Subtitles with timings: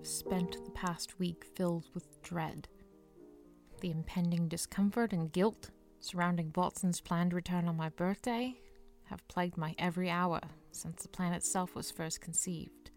[0.00, 2.66] have spent the past week filled with dread.
[3.82, 5.68] The impending discomfort and guilt
[5.98, 8.54] surrounding Watson's planned return on my birthday
[9.10, 10.40] have plagued my every hour
[10.72, 12.90] since the plan itself was first conceived.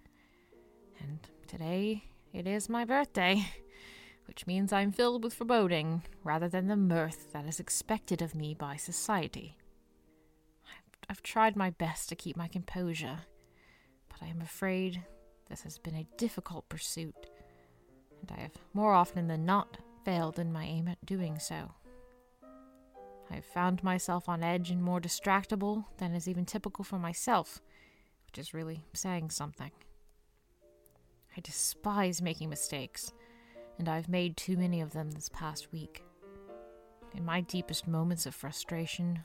[1.02, 3.48] And today it is my birthday,
[4.26, 8.54] which means I'm filled with foreboding rather than the mirth that is expected of me
[8.54, 9.58] by society.
[10.66, 13.18] I've, I've tried my best to keep my composure,
[14.08, 15.04] but I am afraid
[15.54, 17.28] this has been a difficult pursuit,
[18.22, 21.76] and I have more often than not failed in my aim at doing so.
[23.30, 27.62] I have found myself on edge and more distractible than is even typical for myself,
[28.26, 29.70] which is really saying something.
[31.38, 33.14] I despise making mistakes,
[33.78, 36.04] and I've made too many of them this past week.
[37.16, 39.20] In my deepest moments of frustration,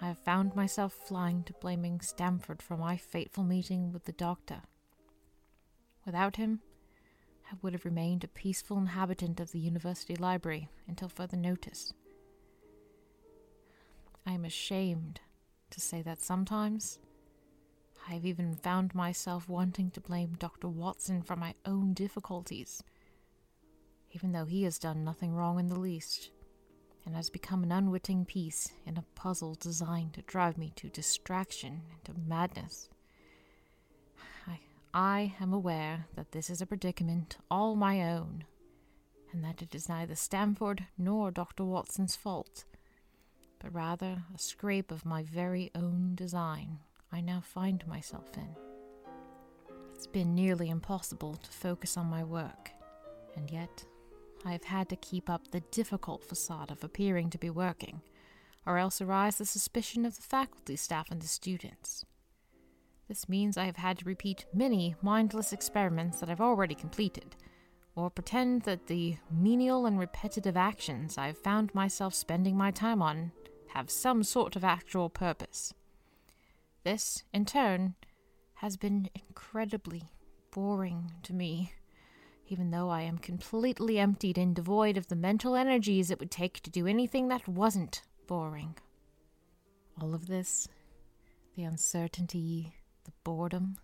[0.00, 4.62] I have found myself flying to blaming Stamford for my fateful meeting with the doctor.
[6.06, 6.60] Without him,
[7.50, 11.92] I would have remained a peaceful inhabitant of the university library until further notice.
[14.26, 15.20] I am ashamed
[15.70, 16.98] to say that sometimes
[18.08, 20.68] I have even found myself wanting to blame Dr.
[20.68, 22.82] Watson for my own difficulties,
[24.12, 26.30] even though he has done nothing wrong in the least,
[27.04, 31.82] and has become an unwitting piece in a puzzle designed to drive me to distraction
[31.92, 32.88] and to madness.
[34.92, 38.44] I, am aware that this is a predicament all my own,
[39.32, 41.64] and that it is neither Stamford nor Dr.
[41.64, 42.64] Watson's fault
[43.60, 46.78] but rather a scrape of my very own design
[47.12, 48.48] I now find myself in.
[49.94, 52.70] It's been nearly impossible to focus on my work,
[53.36, 53.84] and yet
[54.44, 58.00] I have had to keep up the difficult facade of appearing to be working,
[58.64, 62.04] or else arise the suspicion of the faculty staff and the students.
[63.10, 67.34] This means I have had to repeat many mindless experiments that I've already completed,
[67.96, 73.02] or pretend that the menial and repetitive actions I have found myself spending my time
[73.02, 73.32] on
[73.70, 75.74] have some sort of actual purpose.
[76.84, 77.96] This, in turn,
[78.54, 80.04] has been incredibly
[80.52, 81.72] boring to me,
[82.46, 86.60] even though I am completely emptied and devoid of the mental energies it would take
[86.60, 88.76] to do anything that wasn't boring.
[90.00, 90.68] All of this,
[91.56, 92.72] the uncertainty,
[93.04, 93.76] the boredom,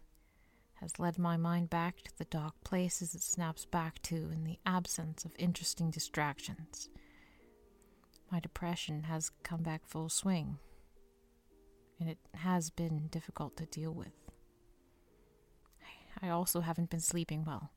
[0.75, 4.59] has led my mind back to the dark places it snaps back to in the
[4.67, 6.91] absence of interesting distractions
[8.31, 10.59] my depression has come back full swing,
[12.01, 14.13] and it has been difficult to deal with.
[16.23, 17.71] I also haven't been sleeping well.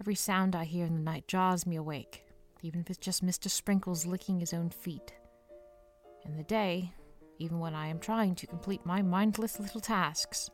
[0.00, 2.24] Every sound I hear in the night jaws me awake,
[2.62, 3.48] even if it's just Mr.
[3.50, 5.14] Sprinkles licking his own feet.
[6.24, 6.92] In the day,
[7.38, 10.50] even when I am trying to complete my mindless little tasks,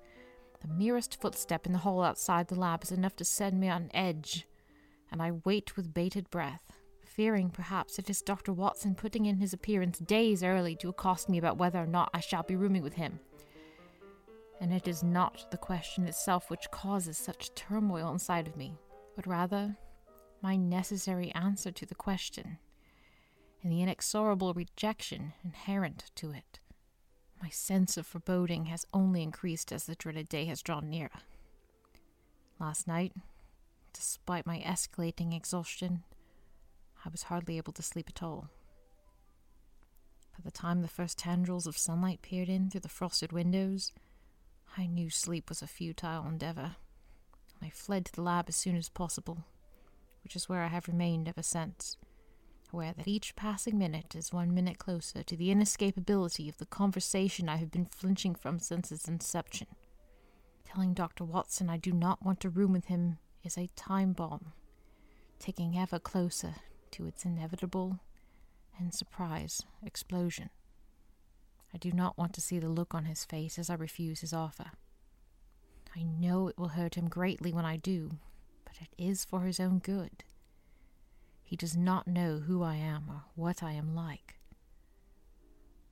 [0.61, 3.91] the merest footstep in the hall outside the lab is enough to send me on
[3.93, 4.47] edge,
[5.11, 6.73] and I wait with bated breath
[7.17, 8.53] fearing perhaps it is Dr.
[8.53, 12.21] Watson putting in his appearance days early to accost me about whether or not I
[12.21, 13.19] shall be rooming with him.
[14.61, 18.75] And it is not the question itself which causes such turmoil inside of me,
[19.15, 19.79] but rather
[20.43, 22.59] my necessary answer to the question,
[23.63, 26.61] and the inexorable rejection inherent to it.
[27.43, 31.11] My sense of foreboding has only increased as the dreaded day has drawn nearer.
[32.59, 33.13] Last night,
[33.93, 36.03] despite my escalating exhaustion,
[37.05, 38.49] I was hardly able to sleep at all.
[40.33, 43.93] By the time the first tendrils of sunlight peered in through the frosted windows,
[44.77, 46.77] I knew sleep was a futile endeavor.
[47.59, 49.45] And I fled to the lab as soon as possible,
[50.23, 51.97] which is where I have remained ever since,
[52.73, 57.49] aware that each passing minute is one minute closer to the inescapability of the conversation
[57.49, 59.67] I have been flinching from since its inception.
[60.65, 61.25] Telling Dr.
[61.25, 64.53] Watson I do not want to room with him is a time bomb,
[65.39, 66.57] ticking ever closer
[66.93, 68.01] to its inevitable
[68.79, 70.51] and surprise explosion.
[71.73, 74.33] I do not want to see the look on his face as I refuse his
[74.33, 74.73] offer.
[75.95, 78.19] I know it will hurt him greatly when I do,
[78.65, 80.25] but it is for his own good.
[81.47, 84.35] He does not know who I am or what I am like.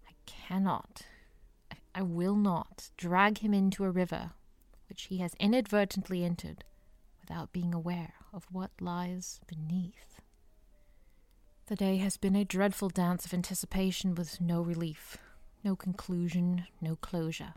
[0.05, 1.03] I cannot,
[1.95, 4.33] I, will not drag him into a river
[4.89, 6.65] which he has inadvertently entered
[7.21, 10.21] without being aware of what lies beneath.
[11.67, 15.19] The day has been a dreadful dance of anticipation with no relief,
[15.63, 17.55] no conclusion, no closure.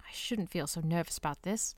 [0.00, 1.74] I shouldn't feel so nervous about this,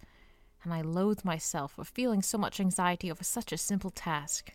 [0.62, 4.52] and I loathe myself for feeling so much anxiety over such a simple task.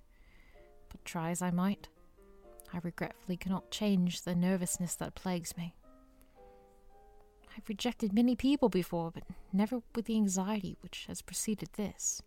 [0.89, 1.89] But try as I might,
[2.73, 5.75] I regretfully cannot change the nervousness that plagues me.
[7.55, 12.21] I've rejected many people before, but never with the anxiety which has preceded this.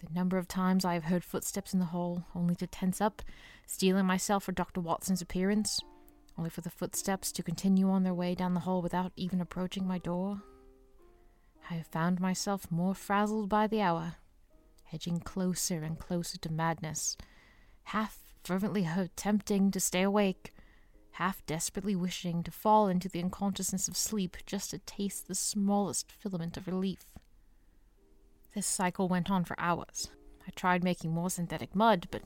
[0.00, 3.20] The number of times I have heard footsteps in the hall, only to tense up,
[3.66, 4.80] steeling myself for Dr.
[4.80, 5.80] Watson's appearance,
[6.38, 9.86] only for the footsteps to continue on their way down the hall without even approaching
[9.86, 10.40] my door.
[11.68, 14.14] I have found myself more frazzled by the hour,
[14.92, 17.16] edging closer and closer to madness,
[17.84, 20.52] half fervently attempting to stay awake,
[21.12, 26.12] half desperately wishing to fall into the unconsciousness of sleep just to taste the smallest
[26.12, 27.04] filament of relief.
[28.54, 30.10] This cycle went on for hours.
[30.46, 32.22] I tried making more synthetic mud, but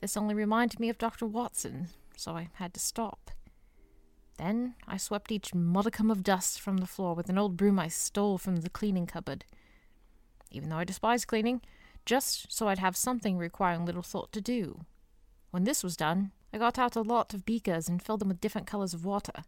[0.00, 1.26] this only reminded me of Dr.
[1.26, 3.30] Watson, so I had to stop.
[4.36, 7.88] Then I swept each modicum of dust from the floor with an old broom I
[7.88, 9.44] stole from the cleaning cupboard.
[10.50, 11.62] Even though I despise cleaning,
[12.04, 14.84] just so I'd have something requiring little thought to do.
[15.50, 18.40] When this was done, I got out a lot of beakers and filled them with
[18.40, 19.44] different colors of water,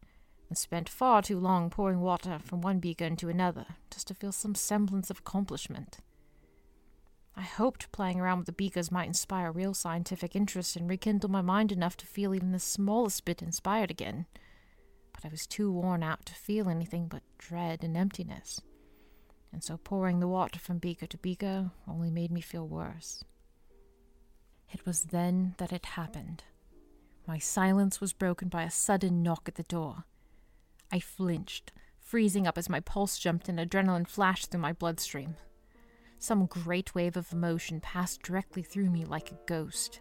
[0.48, 4.32] and spent far too long pouring water from one beaker into another, just to feel
[4.32, 5.98] some semblance of accomplishment.
[7.36, 11.40] I hoped playing around with the beakers might inspire real scientific interest and rekindle my
[11.40, 14.26] mind enough to feel even the smallest bit inspired again,
[15.12, 18.60] but I was too worn out to feel anything but dread and emptiness,
[19.54, 23.22] and so pouring the water from beaker to beaker only made me feel worse.
[24.72, 26.42] It was then that it happened.
[27.24, 30.06] My silence was broken by a sudden knock at the door.
[30.90, 31.70] I flinched,
[32.00, 35.36] freezing up as my pulse jumped and adrenaline flashed through my bloodstream.
[36.18, 40.00] Some great wave of emotion passed directly through me like a ghost,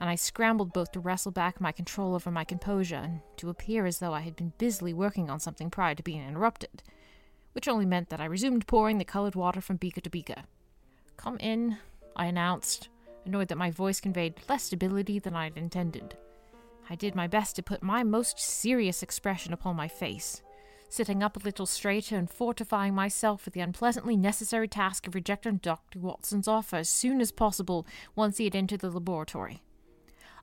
[0.00, 3.86] and I scrambled both to wrestle back my control over my composure and to appear
[3.86, 6.82] as though I had been busily working on something prior to being interrupted,
[7.52, 10.44] which only meant that I resumed pouring the colored water from beaker to beaker.
[11.16, 11.78] Come in,
[12.16, 12.88] I announced,
[13.24, 16.16] annoyed that my voice conveyed less stability than I had intended.
[16.88, 20.42] I did my best to put my most serious expression upon my face,
[20.88, 25.58] sitting up a little straighter and fortifying myself for the unpleasantly necessary task of rejecting
[25.58, 26.00] Dr.
[26.00, 27.86] Watson's offer as soon as possible
[28.16, 29.62] once he had entered the laboratory.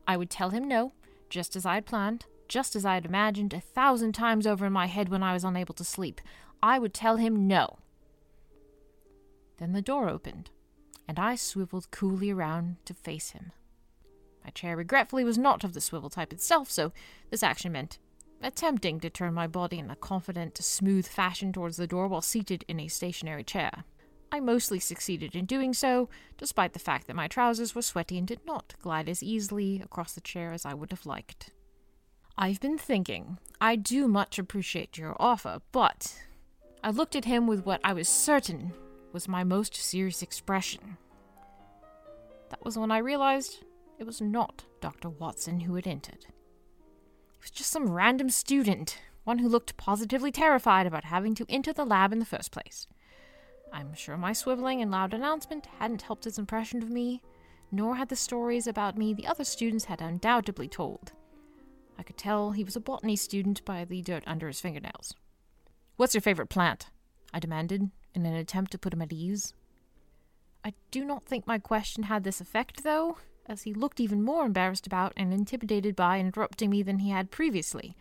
[0.07, 0.94] I would tell him no,
[1.30, 4.71] just as I had planned, just as I had imagined a thousand times over in
[4.71, 6.21] my head when I was unable to sleep.
[6.62, 7.80] I would tell him no.
[9.57, 10.50] Then the door opened,
[11.07, 13.51] and I swiveled coolly around to face him.
[14.44, 16.94] My chair regretfully was not of the swivel type itself, so
[17.30, 18.00] this action meant
[18.42, 22.63] attempting to turn my body in a confident, smooth fashion towards the door while seated
[22.68, 23.83] in a stationary chair.
[24.31, 28.27] I mostly succeeded in doing so, despite the fact that my trousers were sweaty and
[28.27, 31.51] did not glide as easily across the chair as I would have liked.
[32.38, 33.39] I've been thinking.
[33.59, 36.21] I do much appreciate your offer, but.
[36.84, 38.74] I looked at him with what I was certain
[39.12, 40.98] was my most serious expression.
[42.50, 43.64] That was when I realized
[43.98, 45.10] it was not Dr.
[45.10, 46.26] Watson who had entered.
[46.26, 51.74] It was just some random student, one who looked positively terrified about having to enter
[51.74, 52.88] the lab in the first place.
[53.74, 57.22] I'm sure my swiveling and loud announcement hadn't helped his impression of me,
[57.72, 61.12] nor had the stories about me the other students had undoubtedly told.
[61.98, 65.16] I could tell he was a botany student by the dirt under his fingernails.
[65.98, 66.92] What's your favorite plant?
[67.34, 69.56] I demanded, in an attempt to put him at ease.
[70.64, 73.18] I do not think my question had this effect, though,
[73.48, 77.32] as he looked even more embarrassed about and intimidated by interrupting me than he had
[77.32, 77.96] previously,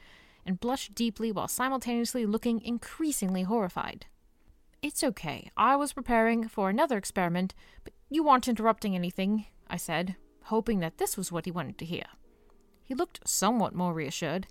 [0.44, 4.04] and blushed deeply while simultaneously looking increasingly horrified.
[4.82, 5.50] It's okay.
[5.56, 10.99] I was preparing for another experiment, but you aren't interrupting anything, I said, hoping that
[10.99, 12.04] this was what he wanted to hear.
[12.85, 14.49] He looked somewhat more reassured,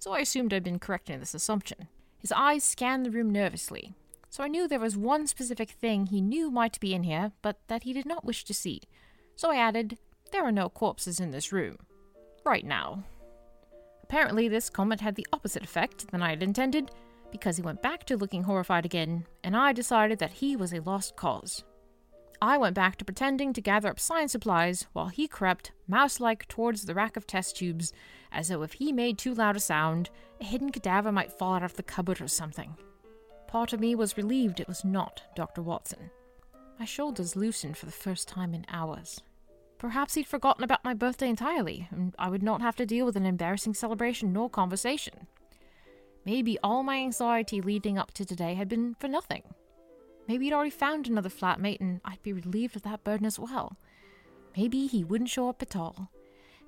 [0.00, 1.86] so I assumed I'd been correct in this assumption.
[2.18, 3.94] His eyes scanned the room nervously,
[4.28, 7.58] so I knew there was one specific thing he knew might be in here, but
[7.68, 8.82] that he did not wish to see.
[9.36, 9.98] So I added,
[10.32, 11.78] there are no corpses in this room.
[12.44, 13.04] Right now.
[14.02, 16.90] Apparently, this comment had the opposite effect than I had intended,
[17.30, 20.80] because he went back to looking horrified again, and I decided that he was a
[20.80, 21.64] lost cause.
[22.40, 26.46] I went back to pretending to gather up science supplies while he crept, mouse like,
[26.46, 27.92] towards the rack of test tubes,
[28.30, 31.64] as though if he made too loud a sound, a hidden cadaver might fall out
[31.64, 32.76] of the cupboard or something.
[33.48, 35.62] Part of me was relieved it was not Dr.
[35.62, 36.10] Watson.
[36.78, 39.20] My shoulders loosened for the first time in hours.
[39.78, 43.16] Perhaps he'd forgotten about my birthday entirely, and I would not have to deal with
[43.16, 45.26] an embarrassing celebration nor conversation.
[46.24, 49.42] Maybe all my anxiety leading up to today had been for nothing.
[50.28, 53.78] Maybe he'd already found another flatmate and I'd be relieved of that burden as well.
[54.56, 56.10] Maybe he wouldn't show up at all,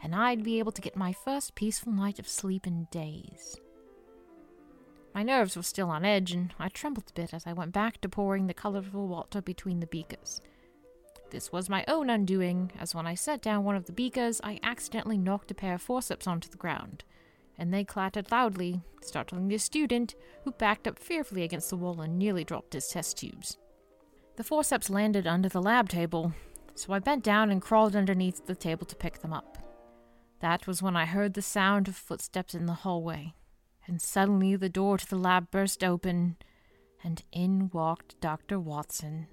[0.03, 3.59] and I'd be able to get my first peaceful night of sleep in days.
[5.15, 8.01] My nerves were still on edge, and I trembled a bit as I went back
[8.01, 10.41] to pouring the colorful water between the beakers.
[11.31, 14.61] This was my own undoing, as when I set down one of the beakers, I
[14.63, 17.05] accidentally knocked a pair of forceps onto the ground,
[17.61, 20.15] and they clattered loudly, startling the student,
[20.45, 23.59] who backed up fearfully against the wall and nearly dropped his test tubes.
[24.37, 26.33] The forceps landed under the lab table,
[26.75, 29.59] So I bent down and crawled underneath the table to pick them up.
[30.41, 33.35] That was when I heard the sound of footsteps in the hallway,
[33.87, 36.37] and suddenly the door to the lab burst open,
[37.05, 38.59] and in walked Dr.
[38.59, 39.27] Watson.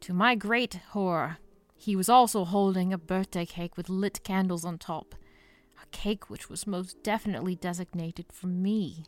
[0.00, 1.36] To my great horror,
[1.76, 5.14] he was also holding a birthday cake with lit candles on top,
[5.82, 9.06] a cake which was most definitely designated for me.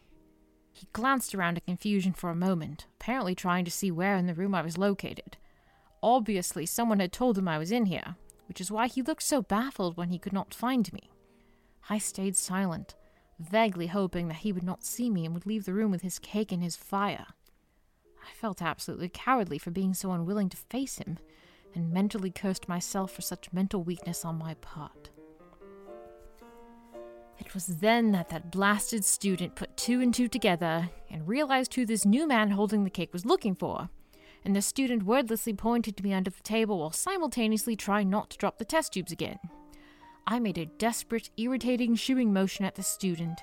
[0.72, 4.34] He glanced around in confusion for a moment, apparently trying to see where in the
[4.34, 5.36] room I was located.
[6.02, 9.42] Obviously, someone had told him I was in here, which is why he looked so
[9.42, 11.10] baffled when he could not find me.
[11.88, 12.94] I stayed silent,
[13.38, 16.18] vaguely hoping that he would not see me and would leave the room with his
[16.18, 17.26] cake and his fire.
[18.22, 21.18] I felt absolutely cowardly for being so unwilling to face him,
[21.74, 25.10] and mentally cursed myself for such mental weakness on my part.
[27.38, 31.86] It was then that that blasted student put two and two together and realized who
[31.86, 33.88] this new man holding the cake was looking for
[34.46, 38.38] and the student wordlessly pointed to me under the table while simultaneously trying not to
[38.38, 39.40] drop the test tubes again.
[40.24, 43.40] I made a desperate, irritating shooing motion at the student,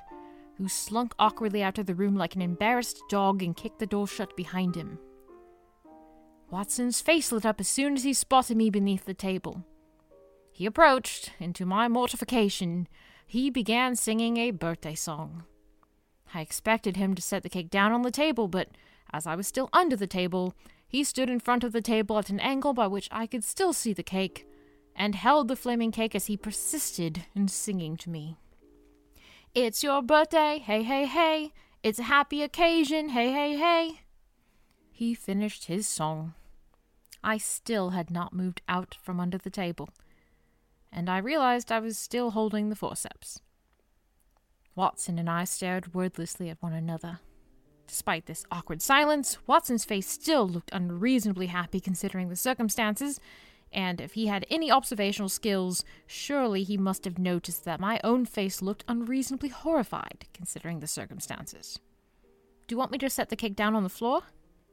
[0.58, 4.08] who slunk awkwardly out of the room like an embarrassed dog and kicked the door
[4.08, 4.98] shut behind him.
[6.50, 9.66] Watson's face lit up as soon as he spotted me beneath the table.
[10.54, 12.88] He approached, and to my mortification,
[13.26, 15.44] he began singing a birthday song.
[16.34, 18.70] I expected him to set the cake down on the table, but
[19.12, 20.56] as I was still under the table,
[20.88, 23.74] he stood in front of the table at an angle by which I could still
[23.74, 24.48] see the cake,
[24.96, 28.38] and held the flaming cake as he persisted in singing to me.
[29.56, 31.52] It's your birthday, hey, hey, hey.
[31.84, 34.02] It's a happy occasion, hey, hey, hey.
[34.92, 36.34] He finished his song.
[37.24, 39.90] I still had not moved out from under the table,
[40.94, 43.42] and I realized I was still holding the forceps.
[44.76, 47.20] Watson and I stared wordlessly at one another.
[47.88, 53.20] Despite this awkward silence, Watson's face still looked unreasonably happy considering the circumstances,
[53.72, 58.26] and if he had any observational skills, surely he must have noticed that my own
[58.26, 61.80] face looked unreasonably horrified considering the circumstances.
[62.68, 64.22] Do you want me to set the cake down on the floor?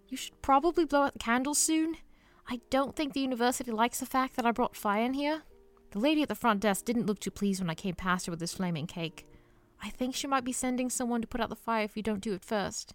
[0.08, 1.96] You should probably blow out the candles soon.
[2.48, 5.42] I don't think the university likes the fact that I brought fire in here.
[5.90, 8.30] The lady at the front desk didn't look too pleased when I came past her
[8.30, 9.26] with this flaming cake.
[9.82, 12.22] I think she might be sending someone to put out the fire if you don't
[12.22, 12.94] do it first.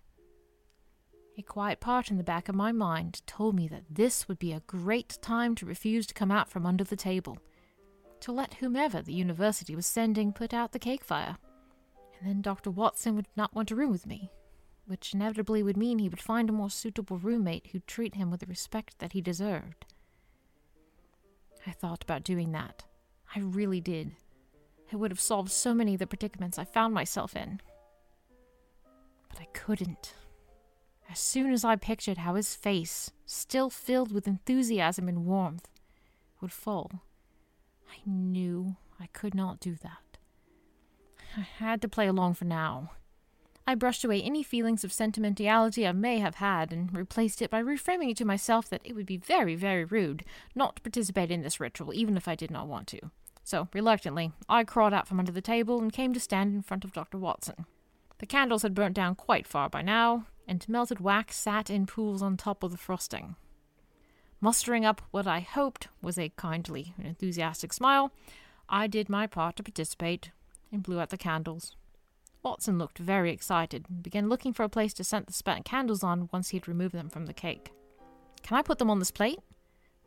[1.38, 4.54] A quiet part in the back of my mind told me that this would be
[4.54, 7.38] a great time to refuse to come out from under the table,
[8.22, 11.38] to let whomever the university was sending put out the cake fire.
[12.18, 12.72] And then Dr.
[12.72, 14.32] Watson would not want to room with me,
[14.86, 18.40] which inevitably would mean he would find a more suitable roommate who'd treat him with
[18.40, 19.86] the respect that he deserved.
[21.66, 22.84] I thought about doing that.
[23.36, 24.12] I really did.
[24.92, 27.60] It would have solved so many of the predicaments I found myself in.
[29.30, 30.14] But I couldn't.
[31.10, 35.68] As soon as I pictured how his face, still filled with enthusiasm and warmth,
[36.42, 36.92] would fall,
[37.90, 40.18] I knew I could not do that.
[41.38, 42.92] I had to play along for now.
[43.68, 47.64] I brushed away any feelings of sentimentality I may have had and replaced it by
[47.64, 51.42] reframing it to myself that it would be very, very rude not to participate in
[51.42, 53.00] this ritual, even if I did not want to.
[53.44, 56.86] So, reluctantly, I crawled out from under the table and came to stand in front
[56.86, 57.18] of Dr.
[57.18, 57.66] Watson.
[58.20, 62.22] The candles had burnt down quite far by now, and melted wax sat in pools
[62.22, 63.36] on top of the frosting.
[64.40, 68.12] Mustering up what I hoped was a kindly and enthusiastic smile,
[68.70, 70.30] I did my part to participate
[70.72, 71.76] and blew out the candles.
[72.46, 76.04] Watson looked very excited and began looking for a place to set the spent candles
[76.04, 77.72] on once he had removed them from the cake.
[78.44, 79.40] Can I put them on this plate?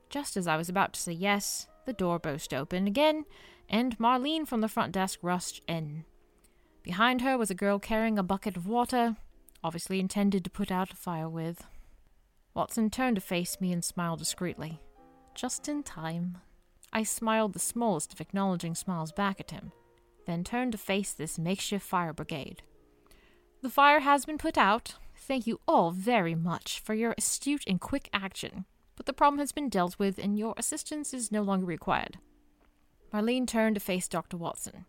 [0.09, 3.25] Just as I was about to say yes, the door burst open again,
[3.69, 6.05] and Marlene from the front desk rushed in.
[6.85, 9.17] Behind her was a girl carrying a bucket of water,
[9.65, 11.67] obviously intended to put out a fire with.
[12.55, 14.81] Watson turned to face me and smiled discreetly.
[15.35, 16.39] Just in time.
[16.93, 19.73] I smiled the smallest of acknowledging smiles back at him,
[20.29, 22.63] then turned to face this makeshift fire brigade.
[23.63, 24.95] The fire has been put out.
[25.17, 28.67] Thank you all very much for your astute and quick action,
[28.97, 32.19] but the problem has been dealt with and your assistance is no longer required.
[33.13, 34.37] Marlene turned to face Dr.
[34.37, 34.85] Watson.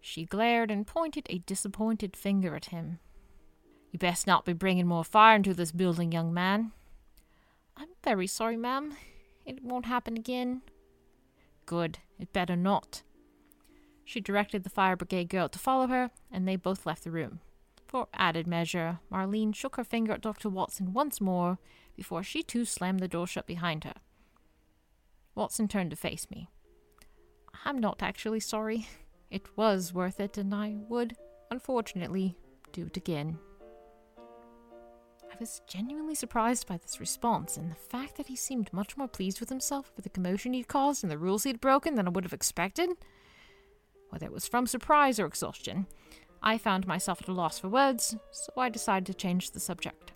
[0.00, 2.98] She glared and pointed a disappointed finger at him.
[3.92, 6.72] You best not be bringing more fire into this building, young man.
[7.76, 8.94] I'm very sorry, ma'am.
[9.44, 10.62] It won't happen again.
[11.66, 11.98] Good.
[12.18, 13.02] It better not.
[14.10, 17.38] She directed the fire brigade girl to follow her, and they both left the room.
[17.86, 20.48] For added measure, Marlene shook her finger at Dr.
[20.48, 21.60] Watson once more
[21.94, 23.94] before she too slammed the door shut behind her.
[25.36, 26.48] Watson turned to face me.
[27.64, 28.88] I'm not actually sorry.
[29.30, 31.16] It was worth it, and I would,
[31.52, 32.36] unfortunately,
[32.72, 33.38] do it again
[35.32, 39.06] I was genuinely surprised by this response, and the fact that he seemed much more
[39.06, 42.10] pleased with himself for the commotion he'd caused and the rules he'd broken than I
[42.10, 42.90] would have expected.
[44.10, 45.86] Whether it was from surprise or exhaustion,
[46.42, 50.12] I found myself at a loss for words, so I decided to change the subject.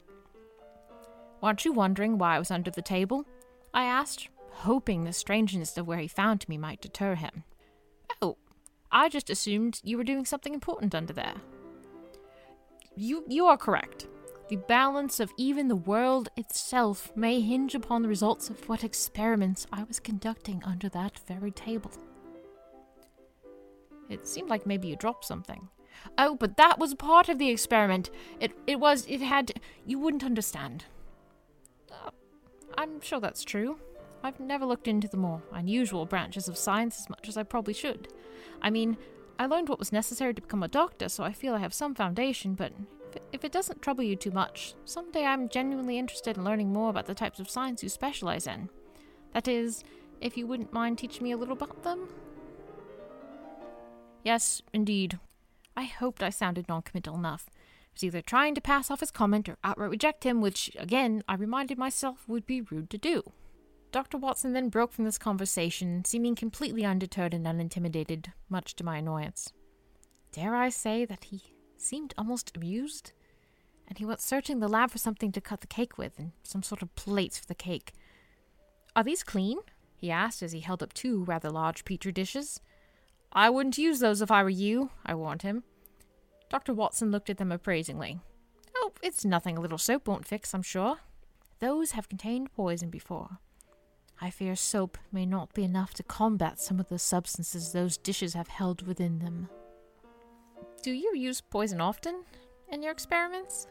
[1.40, 3.26] Weren't you wondering why I was under the table?
[3.72, 7.44] I asked, hoping the strangeness of where he found me might deter him.
[8.22, 8.38] Oh,
[8.90, 11.34] I just assumed you were doing something important under there.
[12.96, 14.06] You you are correct.
[14.48, 19.66] The balance of even the world itself may hinge upon the results of what experiments
[19.72, 21.90] I was conducting under that very table.
[24.08, 25.68] It seemed like maybe you dropped something.
[26.18, 28.10] Oh, but that was part of the experiment.
[28.40, 30.84] It it was it had you wouldn't understand.
[31.90, 32.10] Uh,
[32.76, 33.78] I'm sure that's true.
[34.22, 37.74] I've never looked into the more unusual branches of science as much as I probably
[37.74, 38.08] should.
[38.62, 38.96] I mean,
[39.38, 41.94] I learned what was necessary to become a doctor, so I feel I have some
[41.94, 42.72] foundation, but
[43.10, 46.72] if it, if it doesn't trouble you too much, someday I'm genuinely interested in learning
[46.72, 48.70] more about the types of science you specialize in.
[49.32, 49.84] That is,
[50.20, 52.08] if you wouldn't mind teaching me a little about them?
[54.24, 55.20] Yes, indeed.
[55.76, 57.46] I hoped I sounded noncommittal enough.
[57.48, 61.22] I was either trying to pass off his comment or outright reject him, which, again,
[61.28, 63.22] I reminded myself would be rude to do.
[63.92, 64.18] Dr.
[64.18, 69.52] Watson then broke from this conversation, seeming completely undeterred and unintimidated, much to my annoyance.
[70.32, 73.12] Dare I say that he seemed almost amused?
[73.86, 76.62] And he went searching the lab for something to cut the cake with, and some
[76.62, 77.92] sort of plates for the cake.
[78.96, 79.58] Are these clean?
[79.96, 82.60] he asked as he held up two rather large petri dishes.
[83.34, 85.64] I wouldn't use those if I were you, I warned him.
[86.48, 86.72] Dr.
[86.72, 88.20] Watson looked at them appraisingly.
[88.76, 90.98] Oh, it's nothing a little soap won't fix, I'm sure.
[91.58, 93.38] Those have contained poison before.
[94.20, 98.34] I fear soap may not be enough to combat some of the substances those dishes
[98.34, 99.48] have held within them.
[100.82, 102.22] Do you use poison often
[102.70, 103.66] in your experiments?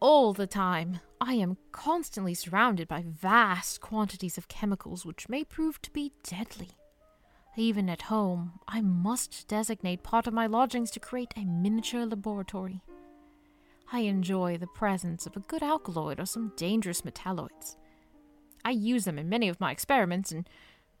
[0.00, 1.00] All the time.
[1.20, 6.70] I am constantly surrounded by vast quantities of chemicals which may prove to be deadly.
[7.56, 12.80] Even at home, I must designate part of my lodgings to create a miniature laboratory.
[13.92, 17.76] I enjoy the presence of a good alkaloid or some dangerous metalloids.
[18.64, 20.48] I use them in many of my experiments, and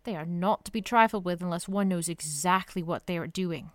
[0.04, 3.70] they are not to be trifled with unless one knows exactly what they are doing.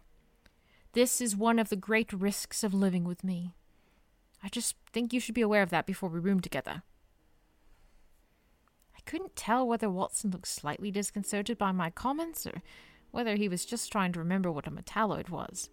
[0.94, 3.54] This is one of the great risks of living with me.
[4.42, 6.84] I just think you should be aware of that before we room together.
[9.10, 12.62] Couldn't tell whether Watson looked slightly disconcerted by my comments or
[13.10, 15.72] whether he was just trying to remember what a metalloid was.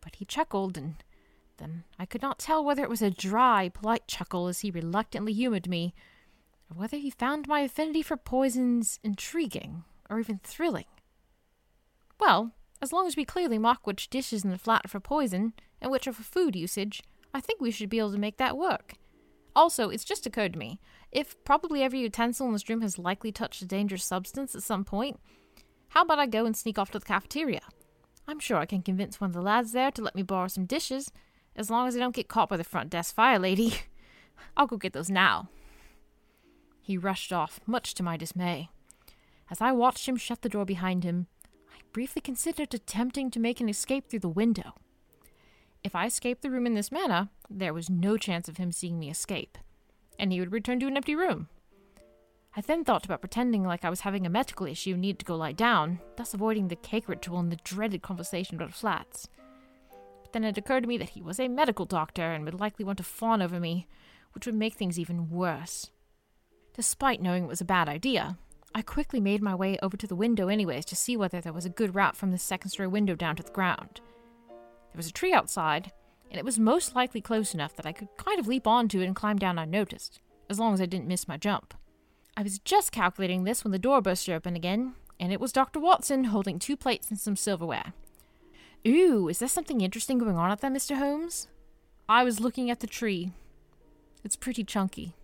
[0.00, 0.96] But he chuckled, and
[1.58, 5.32] then I could not tell whether it was a dry, polite chuckle as he reluctantly
[5.32, 5.94] humored me,
[6.68, 10.86] or whether he found my affinity for poisons intriguing or even thrilling.
[12.18, 12.50] Well,
[12.82, 15.92] as long as we clearly mark which dishes in the flat are for poison and
[15.92, 17.00] which are for food usage,
[17.32, 18.94] I think we should be able to make that work.
[19.54, 20.78] Also, it's just occurred to me
[21.12, 24.84] if probably every utensil in this room has likely touched a dangerous substance at some
[24.84, 25.18] point,
[25.88, 27.62] how about I go and sneak off to the cafeteria?
[28.28, 30.66] I'm sure I can convince one of the lads there to let me borrow some
[30.66, 31.10] dishes,
[31.56, 33.74] as long as I don't get caught by the front desk fire lady.
[34.56, 35.48] I'll go get those now.
[36.80, 38.70] He rushed off, much to my dismay.
[39.50, 41.26] As I watched him shut the door behind him,
[41.74, 44.74] I briefly considered attempting to make an escape through the window.
[45.82, 48.98] If I escaped the room in this manner, there was no chance of him seeing
[48.98, 49.56] me escape,
[50.18, 51.48] and he would return to an empty room.
[52.56, 55.24] I then thought about pretending like I was having a medical issue and needed to
[55.24, 59.28] go lie down, thus avoiding the cake ritual and the dreaded conversation about flats.
[60.22, 62.84] But then it occurred to me that he was a medical doctor and would likely
[62.84, 63.86] want to fawn over me,
[64.32, 65.90] which would make things even worse.
[66.74, 68.36] Despite knowing it was a bad idea,
[68.74, 71.64] I quickly made my way over to the window anyways to see whether there was
[71.64, 74.00] a good route from the second story window down to the ground.
[74.92, 75.92] There was a tree outside,
[76.30, 79.06] and it was most likely close enough that I could kind of leap onto it
[79.06, 81.74] and climb down unnoticed, as long as I didn't miss my jump.
[82.36, 85.80] I was just calculating this when the door burst open again, and it was Dr.
[85.80, 87.92] Watson holding two plates and some silverware.
[88.86, 90.96] Ooh, is there something interesting going on out there, Mr.
[90.96, 91.48] Holmes?
[92.08, 93.32] I was looking at the tree.
[94.24, 95.14] It's pretty chunky.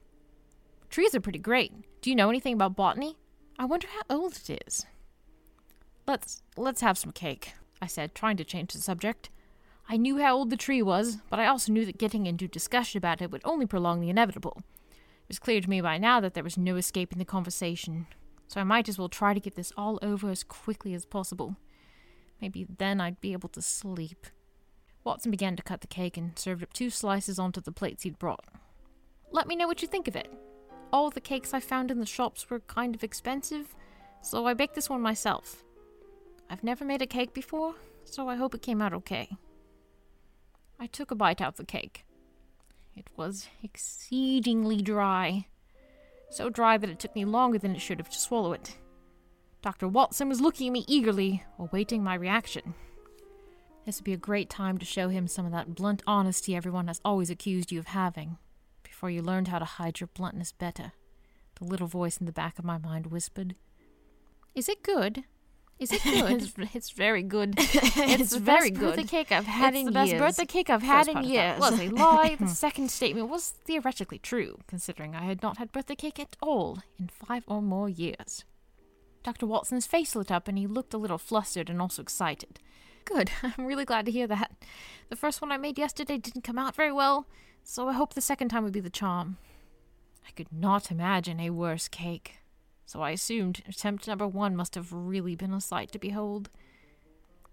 [0.90, 1.72] Trees are pretty great.
[2.00, 3.16] Do you know anything about botany?
[3.59, 4.87] I wonder how old it is.
[6.07, 9.31] Let's let's have some cake, I said, trying to change the subject.
[9.88, 12.99] I knew how old the tree was, but I also knew that getting into discussion
[12.99, 14.62] about it would only prolong the inevitable.
[14.88, 18.07] It was clear to me by now that there was no escaping the conversation,
[18.49, 21.57] so I might as well try to get this all over as quickly as possible.
[22.40, 24.27] Maybe then I'd be able to sleep.
[25.05, 28.18] Watson began to cut the cake and served up two slices onto the plates he'd
[28.18, 28.44] brought.
[29.31, 30.33] Let me know what you think of it,
[30.92, 33.75] all the cakes I found in the shops were kind of expensive,
[34.22, 35.64] so I baked this one myself.
[36.49, 39.37] I've never made a cake before, so I hope it came out okay.
[40.78, 42.04] I took a bite out of the cake.
[42.94, 45.46] It was exceedingly dry.
[46.30, 48.76] So dry that it took me longer than it should have to swallow it.
[49.62, 49.88] Dr.
[49.88, 52.74] Watson was looking at me eagerly, awaiting my reaction.
[53.84, 56.88] This would be a great time to show him some of that blunt honesty everyone
[56.88, 58.36] has always accused you of having,
[58.82, 60.92] before you learned how to hide your bluntness better.
[61.56, 63.54] The little voice in the back of my mind whispered.
[64.54, 65.24] Is it good?
[65.78, 66.42] Is it good?
[66.42, 67.54] it's, it's very good.
[67.58, 68.96] It's, the very best good.
[68.96, 70.20] birthday cake I've had it's in the best years.
[70.20, 71.60] birthday cake I've had First in part of that years.
[71.60, 72.36] was Was a lie.
[72.40, 76.78] the second statement was theoretically true, considering I had not had birthday cake at all
[76.98, 78.44] in five or more years.
[79.22, 79.46] Dr.
[79.46, 82.60] Watson's face lit up and he looked a little flustered and also excited.
[83.04, 83.30] Good.
[83.42, 84.52] I'm really glad to hear that.
[85.10, 87.26] The first one I made yesterday didn't come out very well,
[87.62, 89.36] so I hope the second time would be the charm.
[90.26, 92.38] I could not imagine a worse cake,
[92.87, 96.49] so I assumed attempt number one must have really been a sight to behold.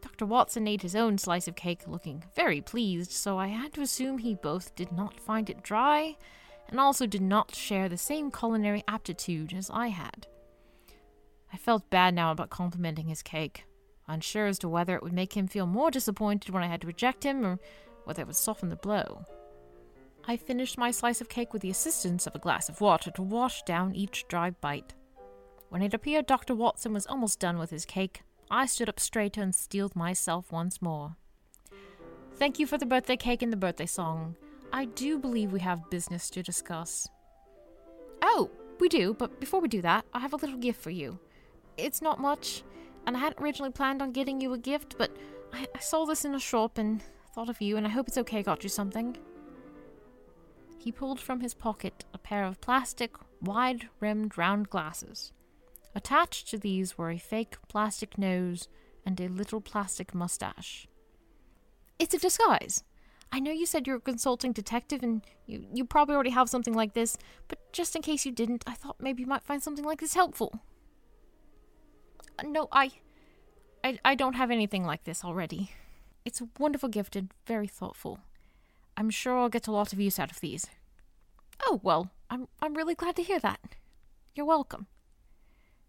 [0.01, 0.25] Dr.
[0.25, 4.17] Watson ate his own slice of cake, looking very pleased, so I had to assume
[4.19, 6.17] he both did not find it dry
[6.69, 10.27] and also did not share the same culinary aptitude as I had.
[11.51, 13.65] I felt bad now about complimenting his cake,
[14.07, 16.87] unsure as to whether it would make him feel more disappointed when I had to
[16.87, 17.59] reject him or
[18.03, 19.25] whether it would soften the blow.
[20.25, 23.21] I finished my slice of cake with the assistance of a glass of water to
[23.21, 24.93] wash down each dry bite.
[25.73, 26.53] When it appeared Dr.
[26.53, 30.83] Watson was almost done with his cake, I stood up straighter and steeled myself once
[30.83, 31.15] more.
[32.35, 34.35] Thank you for the birthday cake and the birthday song.
[34.71, 37.09] I do believe we have business to discuss.
[38.21, 41.17] Oh, we do, but before we do that, I have a little gift for you.
[41.75, 42.61] It's not much,
[43.07, 45.09] and I hadn't originally planned on getting you a gift, but
[45.51, 47.01] I, I saw this in a shop and
[47.33, 49.17] thought of you, and I hope it's okay I got you something.
[50.77, 55.33] He pulled from his pocket a pair of plastic, wide rimmed round glasses.
[55.95, 58.67] Attached to these were a fake plastic nose
[59.05, 60.87] and a little plastic mustache.
[61.99, 62.83] It's a disguise.
[63.31, 66.73] I know you said you're a consulting detective and you, you probably already have something
[66.73, 69.85] like this, but just in case you didn't, I thought maybe you might find something
[69.85, 70.59] like this helpful.
[72.37, 72.91] Uh, no, I,
[73.83, 73.99] I.
[74.05, 75.71] I don't have anything like this already.
[76.25, 78.19] It's a wonderful gift and very thoughtful.
[78.95, 80.67] I'm sure I'll get a lot of use out of these.
[81.65, 83.59] Oh, well, I'm, I'm really glad to hear that.
[84.35, 84.87] You're welcome.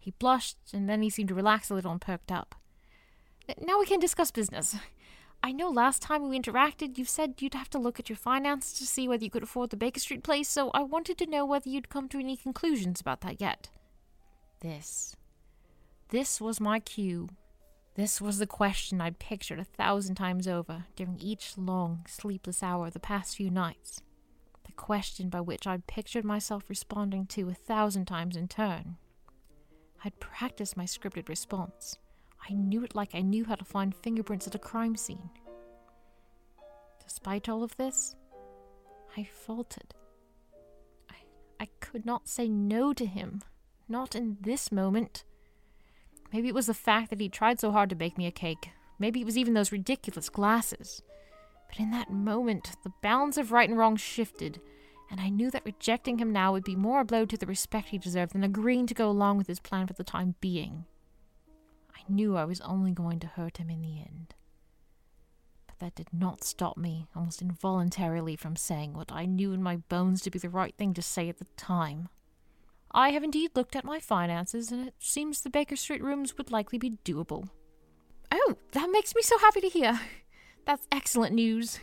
[0.05, 2.55] He blushed, and then he seemed to relax a little and perked up.
[3.59, 4.77] Now we can discuss business.
[5.43, 8.79] I know last time we interacted, you said you'd have to look at your finances
[8.79, 11.47] to see whether you could afford the Baker Street place, so I wanted to know
[11.47, 13.71] whether you'd come to any conclusions about that yet.
[14.61, 15.17] This.
[16.11, 17.31] This was my cue.
[17.95, 22.89] This was the question I'd pictured a thousand times over during each long, sleepless hour
[22.89, 24.03] of the past few nights.
[24.67, 28.99] The question by which I'd pictured myself responding to a thousand times in turn.
[30.05, 31.97] I'd practiced my scripted response.
[32.49, 35.31] I knew it like I knew how to find fingerprints at a crime scene.
[37.03, 38.15] Despite all of this,
[39.17, 39.95] I faltered.
[41.11, 41.15] I,
[41.59, 43.41] I could not say no to him,
[43.89, 45.25] not in this moment.
[46.33, 48.71] Maybe it was the fact that he tried so hard to bake me a cake.
[48.99, 51.03] Maybe it was even those ridiculous glasses.
[51.69, 54.61] But in that moment, the balance of right and wrong shifted,
[55.11, 57.89] and I knew that rejecting him now would be more a blow to the respect
[57.89, 60.87] he deserved than agreeing to go along with his plan for the time being.
[61.95, 64.35] I knew I was only going to hurt him in the end.
[65.67, 69.77] But that did not stop me, almost involuntarily, from saying what I knew in my
[69.77, 72.09] bones to be the right thing to say at the time.
[72.91, 76.53] I have indeed looked at my finances, and it seems the Baker Street rooms would
[76.53, 77.49] likely be doable.
[78.31, 80.01] Oh, that makes me so happy to hear.
[80.67, 81.79] That's excellent news.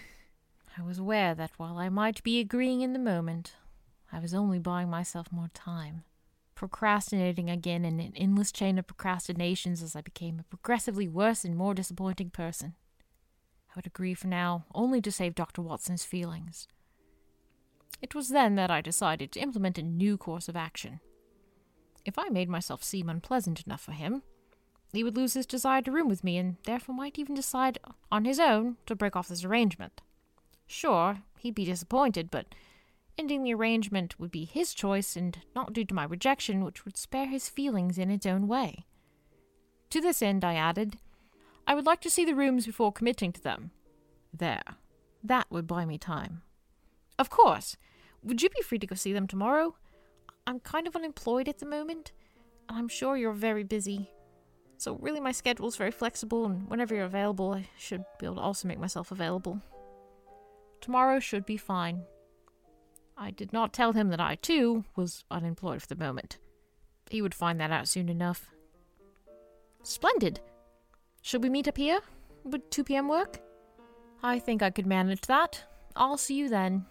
[0.77, 3.55] I was aware that while I might be agreeing in the moment,
[4.11, 6.03] I was only buying myself more time,
[6.55, 11.57] procrastinating again in an endless chain of procrastinations as I became a progressively worse and
[11.57, 12.75] more disappointing person.
[13.69, 15.61] I would agree for now only to save Dr.
[15.61, 16.67] Watson's feelings.
[18.01, 21.01] It was then that I decided to implement a new course of action.
[22.05, 24.23] If I made myself seem unpleasant enough for him,
[24.91, 27.77] he would lose his desire to room with me and therefore might even decide
[28.11, 30.01] on his own to break off this arrangement.
[30.71, 32.55] Sure, he'd be disappointed, but
[33.17, 36.95] ending the arrangement would be his choice and not due to my rejection, which would
[36.95, 38.85] spare his feelings in its own way.
[39.89, 40.97] To this end, I added,
[41.67, 43.71] I would like to see the rooms before committing to them.
[44.33, 44.63] There.
[45.21, 46.41] That would buy me time.
[47.19, 47.75] Of course.
[48.23, 49.75] Would you be free to go see them tomorrow?
[50.47, 52.13] I'm kind of unemployed at the moment,
[52.69, 54.09] and I'm sure you're very busy.
[54.77, 58.41] So, really, my schedule's very flexible, and whenever you're available, I should be able to
[58.41, 59.61] also make myself available.
[60.81, 62.03] Tomorrow should be fine.
[63.17, 66.39] I did not tell him that I, too, was unemployed for the moment.
[67.09, 68.49] He would find that out soon enough.
[69.83, 70.39] Splendid.
[71.21, 71.99] Should we meet up here?
[72.43, 73.07] Would 2 p.m.
[73.07, 73.39] work?
[74.23, 75.63] I think I could manage that.
[75.95, 76.85] I'll see you then.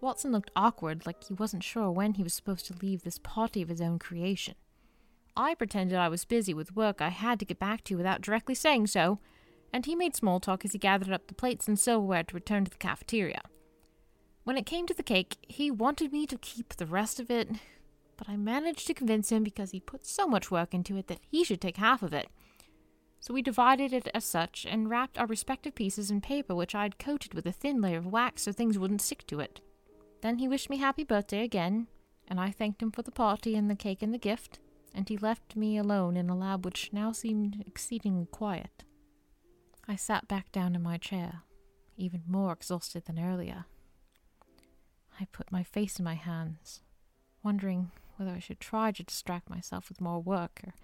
[0.00, 3.62] Watson looked awkward, like he wasn't sure when he was supposed to leave this party
[3.62, 4.54] of his own creation.
[5.36, 8.54] I pretended I was busy with work I had to get back to without directly
[8.54, 9.20] saying so,
[9.76, 12.64] and he made small talk as he gathered up the plates and silverware to return
[12.64, 13.42] to the cafeteria.
[14.42, 17.50] When it came to the cake, he wanted me to keep the rest of it,
[18.16, 21.20] but I managed to convince him because he put so much work into it that
[21.30, 22.28] he should take half of it.
[23.20, 26.84] So we divided it as such and wrapped our respective pieces in paper which I
[26.84, 29.60] had coated with a thin layer of wax so things wouldn't stick to it.
[30.22, 31.88] Then he wished me happy birthday again,
[32.26, 34.58] and I thanked him for the party and the cake and the gift,
[34.94, 38.85] and he left me alone in a lab which now seemed exceedingly quiet.
[39.88, 41.42] I sat back down in my chair,
[41.96, 43.66] even more exhausted than earlier.
[45.20, 46.80] I put my face in my hands,
[47.42, 50.74] wondering whether I should try to distract myself with more work or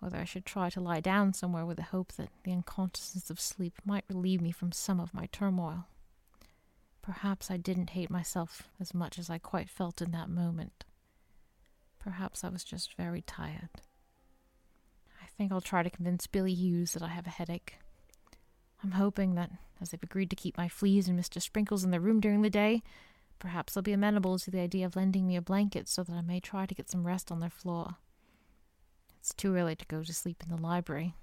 [0.00, 3.40] whether I should try to lie down somewhere with the hope that the unconsciousness of
[3.40, 5.86] sleep might relieve me from some of my turmoil.
[7.00, 10.84] Perhaps I didn't hate myself as much as I quite felt in that moment.
[11.98, 13.70] Perhaps I was just very tired.
[15.22, 17.76] I think I'll try to convince Billy Hughes that I have a headache.
[18.82, 21.42] I'm hoping that, as they've agreed to keep my fleas and Mr.
[21.42, 22.82] Sprinkles in the room during the day,
[23.38, 26.22] perhaps they'll be amenable to the idea of lending me a blanket so that I
[26.22, 27.96] may try to get some rest on their floor.
[29.18, 31.14] It's too early to go to sleep in the library,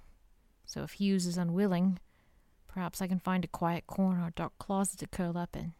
[0.65, 1.99] so if Hughes is unwilling,
[2.67, 5.73] perhaps I can find a quiet corner or dark closet to curl up in.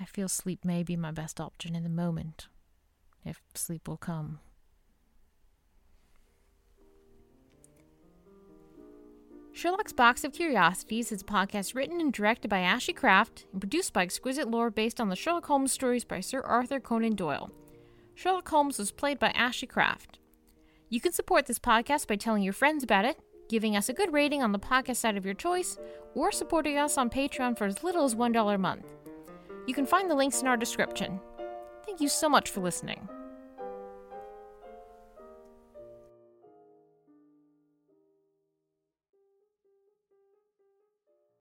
[0.00, 2.48] I feel sleep may be my best option in the moment,
[3.24, 4.40] if sleep will come.
[9.56, 13.94] Sherlock's Box of Curiosities is a podcast written and directed by Ashlee Craft and produced
[13.94, 17.50] by Exquisite Lore based on the Sherlock Holmes stories by Sir Arthur Conan Doyle.
[18.14, 20.18] Sherlock Holmes was played by Ashlee Craft.
[20.90, 24.12] You can support this podcast by telling your friends about it, giving us a good
[24.12, 25.78] rating on the podcast side of your choice,
[26.14, 28.92] or supporting us on Patreon for as little as $1 a month.
[29.66, 31.18] You can find the links in our description.
[31.86, 33.08] Thank you so much for listening.